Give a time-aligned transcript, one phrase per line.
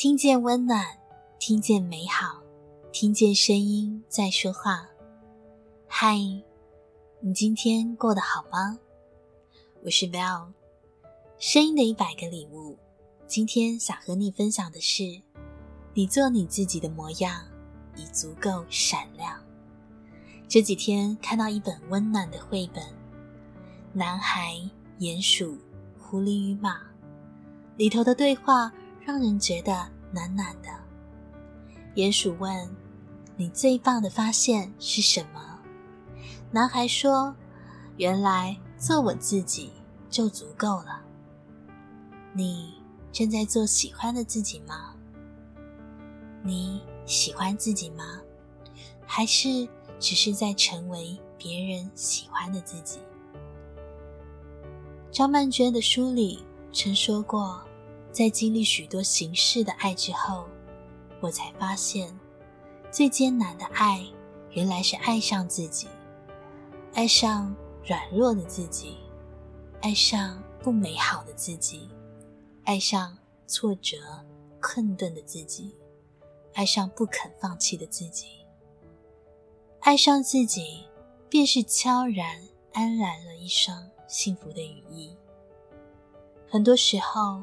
[0.00, 0.82] 听见温暖，
[1.38, 2.40] 听见美好，
[2.90, 4.88] 听见声音在说话。
[5.86, 6.16] 嗨，
[7.20, 8.78] 你今天过得好吗？
[9.84, 10.52] 我是 Val，
[11.38, 12.78] 声音的一百个礼物。
[13.26, 15.20] 今天想和你分享的是，
[15.92, 17.44] 你做你自己的模样，
[17.94, 19.38] 已足够闪亮。
[20.48, 22.82] 这几天看到一本温暖的绘本，
[23.92, 24.56] 《男孩、
[24.98, 25.58] 鼹鼠、
[25.98, 26.78] 狐狸与马》，
[27.76, 28.72] 里头的对话。
[29.10, 30.68] 让人觉得暖暖的。
[31.96, 32.70] 鼹鼠问
[33.36, 35.58] ：“你最棒的发现是什么？”
[36.52, 37.34] 男孩说
[37.98, 39.72] ：“原来做我自己
[40.08, 41.02] 就足够了。”
[42.32, 42.72] 你
[43.10, 44.94] 正在做喜欢的自己吗？
[46.44, 48.20] 你喜欢自己吗？
[49.04, 53.00] 还是只是在成为别人喜欢的自己？
[55.10, 57.60] 张曼娟的书里曾说过。
[58.12, 60.46] 在经历许多形式的爱之后，
[61.20, 62.12] 我才发现，
[62.90, 64.04] 最艰难的爱，
[64.50, 65.86] 原来是爱上自己，
[66.94, 67.54] 爱上
[67.86, 68.96] 软弱的自己，
[69.80, 71.88] 爱上不美好的自己，
[72.64, 73.96] 爱上挫折
[74.60, 75.74] 困顿的自己，
[76.54, 78.26] 爱上不肯放弃的自己。
[79.80, 80.84] 爱上自己，
[81.28, 85.16] 便是悄然安然了一生幸福的羽翼。
[86.48, 87.42] 很多时候，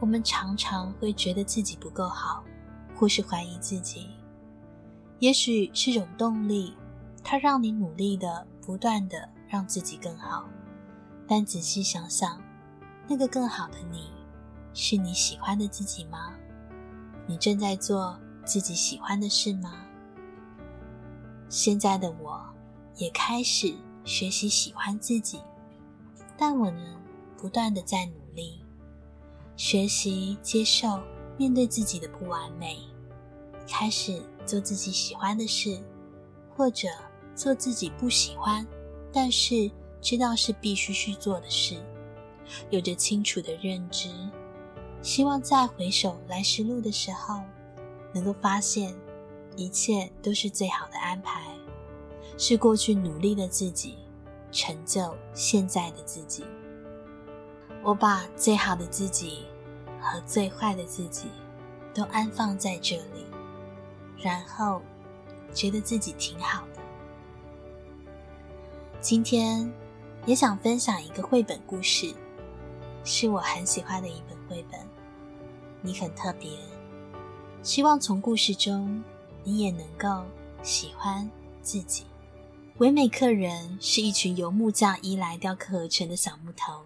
[0.00, 2.42] 我们常常会觉得自己不够好，
[2.96, 4.08] 或是怀疑自己。
[5.18, 6.74] 也许是种动力，
[7.22, 10.48] 它让你努力的、不断的让自己更好。
[11.28, 12.42] 但仔细想想，
[13.06, 14.10] 那个更好的你，
[14.72, 16.32] 是你喜欢的自己吗？
[17.26, 19.84] 你正在做自己喜欢的事吗？
[21.50, 22.42] 现在的我，
[22.96, 25.40] 也开始学习喜欢自己，
[26.38, 26.96] 但我呢，
[27.36, 28.64] 不断的在努力。
[29.60, 30.98] 学习接受
[31.36, 32.78] 面对自己的不完美，
[33.68, 35.78] 开始做自己喜欢的事，
[36.56, 36.88] 或者
[37.34, 38.66] 做自己不喜欢，
[39.12, 41.76] 但是知道是必须去做的事，
[42.70, 44.08] 有着清楚的认知，
[45.02, 47.42] 希望在回首来时路的时候，
[48.14, 48.94] 能够发现
[49.56, 51.54] 一切都是最好的安排，
[52.38, 53.98] 是过去努力的自己，
[54.50, 56.44] 成就现在的自己。
[57.82, 59.44] 我把最好的自己
[60.00, 61.28] 和最坏的自己
[61.94, 63.26] 都安放在这里，
[64.18, 64.82] 然后
[65.54, 66.80] 觉得自己挺好的。
[69.00, 69.72] 今天
[70.26, 72.14] 也想分享一个绘本故事，
[73.02, 74.78] 是我很喜欢的一本绘本。
[75.80, 76.50] 你很特别，
[77.62, 79.02] 希望从故事中
[79.42, 80.22] 你也能够
[80.62, 81.28] 喜欢
[81.62, 82.04] 自己。
[82.76, 86.82] 唯美客人是一群由木匠伊莱雕刻而成的小木头。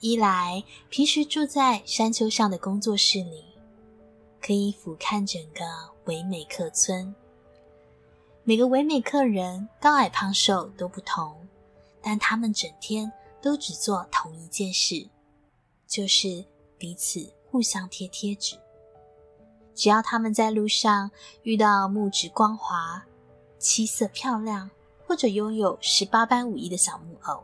[0.00, 3.44] 一来平时住在山丘上的工作室里，
[4.40, 5.64] 可以俯瞰整个
[6.04, 7.14] 唯美客村。
[8.44, 11.34] 每个唯美客人高矮胖瘦都不同，
[12.02, 15.08] 但他们整天都只做同一件事，
[15.86, 16.44] 就是
[16.76, 18.56] 彼此互相贴贴纸。
[19.74, 21.10] 只要他们在路上
[21.42, 23.04] 遇到木质光滑、
[23.58, 24.70] 七色漂亮，
[25.06, 27.42] 或者拥有十八般武艺的小木偶。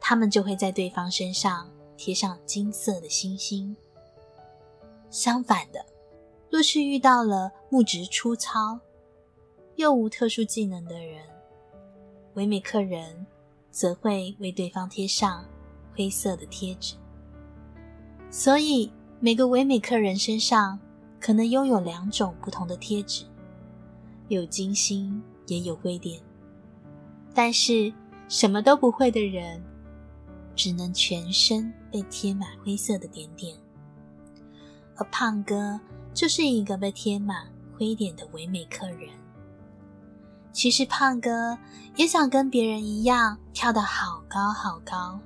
[0.00, 3.76] 他们就会在对方身上贴上金色的星星。
[5.10, 5.84] 相反的，
[6.50, 8.78] 若是遇到了木质粗糙
[9.76, 11.22] 又无特殊技能的人，
[12.34, 13.26] 唯美客人
[13.70, 15.44] 则会为对方贴上
[15.94, 16.94] 灰色的贴纸。
[18.30, 20.78] 所以，每个唯美客人身上
[21.18, 23.24] 可能拥有两种不同的贴纸，
[24.28, 26.20] 有金星也有灰点。
[27.32, 27.92] 但是，
[28.28, 29.62] 什么都不会的人，
[30.58, 33.56] 只能全身被贴满灰色的点点，
[34.96, 35.78] 而胖哥
[36.12, 37.46] 就是一个被贴满
[37.78, 39.08] 灰点的唯美客人。
[40.52, 41.56] 其实胖哥
[41.94, 45.20] 也想跟别人一样跳得好高好高，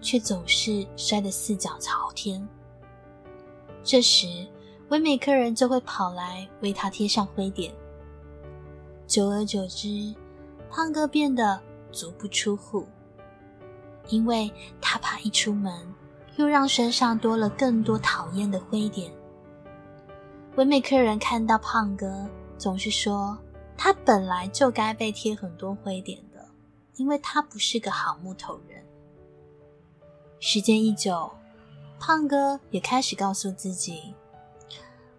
[0.00, 2.48] 却总是摔得四脚朝天。
[3.84, 4.46] 这时，
[4.88, 7.74] 唯美客人就会跑来为他贴上灰点。
[9.06, 10.14] 久而久之，
[10.70, 11.60] 胖哥变得
[11.92, 12.86] 足不出户。
[14.08, 14.50] 因为
[14.80, 15.72] 他怕一出门，
[16.36, 19.12] 又让身上多了更多讨厌的灰点。
[20.56, 23.36] 唯美客人看到胖哥，总是说
[23.76, 26.46] 他本来就该被贴很多灰点的，
[26.96, 28.82] 因为他不是个好木头人。
[30.40, 31.30] 时间一久，
[31.98, 34.14] 胖哥也开始告诉自己：“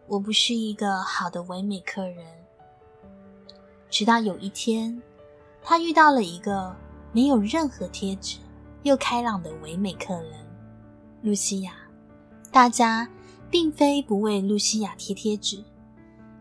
[0.07, 2.25] 我不是一个好的唯美客人。”
[3.89, 5.01] 直到有一天，
[5.61, 6.75] 他遇到了一个
[7.11, 8.37] 没有任何贴纸。
[8.83, 10.33] 又开朗的唯美客人
[11.21, 11.73] 露西亚，
[12.51, 13.07] 大家
[13.49, 15.63] 并非不为露西亚贴贴纸，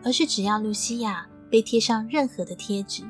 [0.04, 3.02] 而是只要露西亚被贴上任何的贴纸，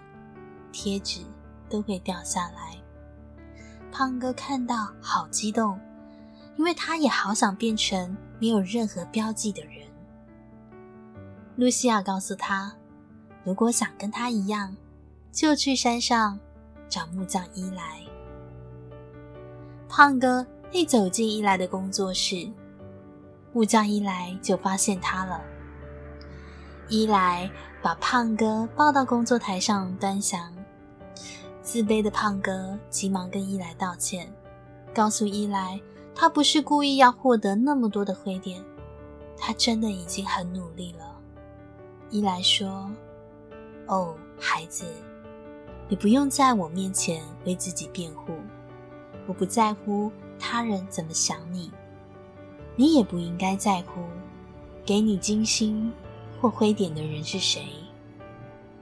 [0.73, 1.21] 贴纸
[1.69, 2.77] 都会掉下来。
[3.93, 5.79] 胖哥看到好激动，
[6.57, 9.87] 因为他也好想变成没有任何标记的人。
[11.57, 12.75] 露西亚告诉他，
[13.43, 14.77] 如果想跟他一样，
[15.33, 16.39] 就去山上
[16.89, 18.06] 找木匠伊莱。
[19.89, 22.51] 胖哥一走进伊莱的工作室，
[23.53, 25.41] 木匠伊莱就发现他了。
[26.89, 27.51] 伊莱
[27.81, 30.53] 把胖哥抱到工作台上端详，
[31.63, 34.31] 自卑的胖哥急忙跟伊莱道歉，
[34.93, 35.81] 告诉伊莱
[36.15, 38.63] 他不是故意要获得那么多的灰点，
[39.39, 41.17] 他真的已经很努力了。
[42.11, 42.91] 伊莱说
[43.87, 44.85] ：“哦，孩子，
[45.89, 48.36] 你不用在我面前为自己辩护。
[49.27, 51.71] 我不在乎他人怎么想你，
[52.77, 54.03] 你也不应该在乎
[54.85, 55.93] 给你金星
[56.41, 57.67] 或灰点的人是谁。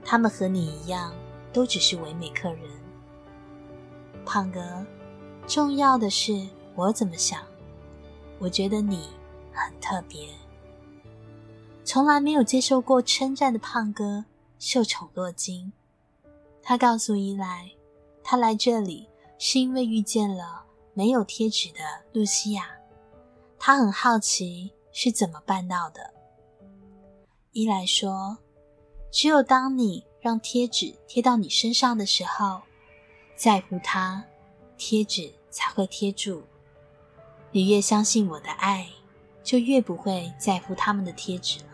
[0.03, 1.13] 他们和你一样，
[1.51, 2.61] 都只是唯美客人。
[4.25, 4.85] 胖哥，
[5.47, 7.41] 重要的是我怎么想。
[8.37, 9.07] 我觉得你
[9.51, 10.27] 很特别。”
[11.85, 14.25] 从来没有接受过称赞的胖哥
[14.59, 15.71] 受宠若惊。
[16.61, 17.71] 他告诉伊莱，
[18.23, 19.07] 他来这里
[19.37, 21.79] 是因为遇见了没有贴纸的
[22.13, 22.69] 露西亚。
[23.59, 26.13] 他很好奇是怎么办到的。
[27.51, 28.37] 伊莱说
[29.11, 32.61] ：“只有当你让贴纸贴到你身上的时候，
[33.35, 34.23] 在乎它，
[34.77, 36.43] 贴纸才会贴住。
[37.51, 38.89] 你越相信我的爱，
[39.41, 41.71] 就越不会在乎他们的贴纸了。”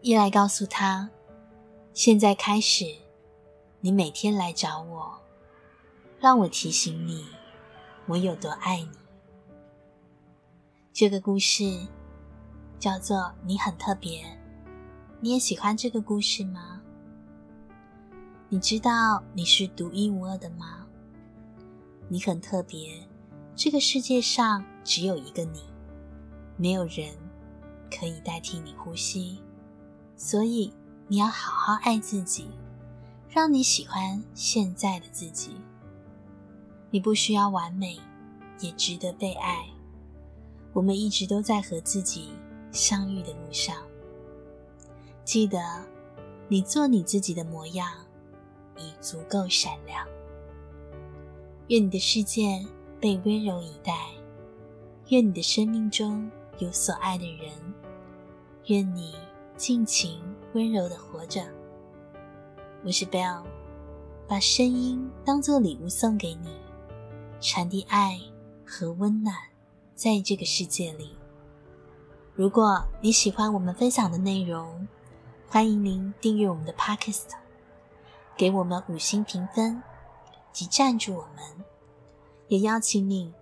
[0.00, 1.10] 伊莱告诉他
[1.92, 2.94] ：“现在开始，
[3.80, 5.18] 你每天来找我，
[6.20, 7.24] 让我提醒你，
[8.06, 8.90] 我有多爱你。”
[10.92, 11.86] 这个故事
[12.78, 14.24] 叫做《你很特别》，
[15.20, 16.80] 你也喜欢这个故事吗？
[18.48, 20.86] 你知道你是独一无二的吗？
[22.08, 23.06] 你很特别，
[23.54, 25.62] 这个世界上只有一个你，
[26.56, 27.14] 没有人
[27.90, 29.40] 可以代替你呼吸。
[30.16, 30.72] 所以
[31.06, 32.48] 你要好好爱自己，
[33.28, 35.54] 让你喜欢现在的自己。
[36.90, 37.98] 你不需要完美，
[38.60, 39.64] 也值得被爱。
[40.72, 42.30] 我们一直都在和自己
[42.72, 43.76] 相遇的路上。
[45.24, 45.58] 记得，
[46.48, 47.88] 你做你自己的模样，
[48.76, 50.06] 已足够闪亮。
[51.68, 52.64] 愿你的世界
[53.00, 53.94] 被温柔以待，
[55.08, 57.50] 愿你的生命中有所爱的人，
[58.66, 59.14] 愿你。
[59.58, 61.42] 尽情温柔的活着。
[62.84, 63.42] 我是 bell，
[64.28, 66.50] 把声音当做礼物送给你，
[67.40, 68.20] 传递爱
[68.66, 69.34] 和温暖
[69.94, 71.16] 在这个世界里。
[72.34, 74.86] 如果你喜欢我们分享的内容，
[75.48, 77.30] 欢迎您订阅我们的 Podcast，
[78.36, 79.82] 给我们五星评分
[80.52, 81.64] 及赞助我们。
[82.48, 83.34] 也邀请你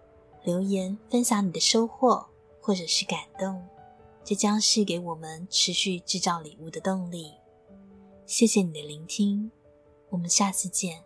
[0.43, 2.27] 留言分享你的收获
[2.61, 3.67] 或者是感动。
[4.25, 7.35] 这将是给我们持续制造礼物的动力。
[8.27, 9.53] 谢谢你的聆听，
[10.09, 11.06] 我们下次见。